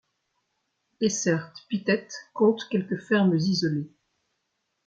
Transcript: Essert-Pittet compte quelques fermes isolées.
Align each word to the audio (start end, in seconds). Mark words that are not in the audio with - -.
Essert-Pittet 0.99 2.07
compte 2.33 2.67
quelques 2.71 2.97
fermes 3.01 3.37
isolées. 3.37 3.91